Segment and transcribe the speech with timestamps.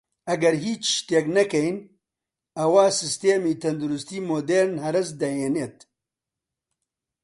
[0.29, 1.77] ئەگەر هیچ شتێک نەکەین
[2.59, 5.77] ئەوە سیستەمی تەندروستی مودێرن هەرەس دەهێنێت